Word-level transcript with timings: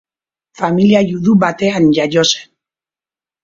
Familia 0.61 1.03
judu 1.11 1.37
batean 1.45 1.87
jaio 2.01 2.27
zen. 2.33 2.51